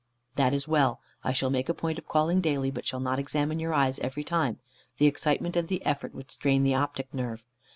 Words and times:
"That 0.35 0.51
is 0.51 0.67
well. 0.67 0.99
I 1.23 1.31
shall 1.31 1.51
make 1.51 1.69
a 1.69 1.75
point 1.75 1.99
of 1.99 2.07
calling 2.07 2.41
daily, 2.41 2.71
but 2.71 2.87
shall 2.87 2.99
not 2.99 3.19
examine 3.19 3.59
your 3.59 3.71
eyes 3.71 3.99
every 3.99 4.23
time. 4.23 4.57
The 4.97 5.05
excitement 5.05 5.55
and 5.55 5.67
the 5.67 5.85
effort 5.85 6.15
would 6.15 6.31
strain 6.31 6.63
the 6.63 6.73
optic 6.73 7.13
nerve. 7.13 7.45